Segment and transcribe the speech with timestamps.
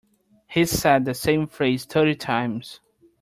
[0.47, 2.79] He said the same phrase thirty times.